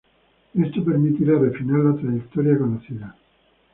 Eso 0.55 0.83
permitirá 0.83 1.37
refinar 1.37 1.81
la 1.81 1.95
trayectoria 1.95 2.57
conocida. 2.57 3.15